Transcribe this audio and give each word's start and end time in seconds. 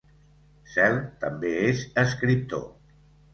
Cehl 0.75 0.97
també 1.25 1.51
és 1.67 1.83
escriptor. 2.05 2.65